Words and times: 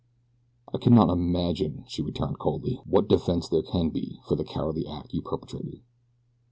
"I 0.73 0.79
cannot 0.79 1.11
imagine," 1.11 1.85
she 1.87 2.01
returned 2.01 2.39
coldly, 2.39 2.81
"what 2.87 3.07
defense 3.07 3.47
there 3.49 3.61
can 3.61 3.89
be 3.91 4.19
for 4.27 4.35
the 4.35 4.43
cowardly 4.43 4.87
act 4.87 5.13
you 5.13 5.21
perpetrated." 5.21 5.81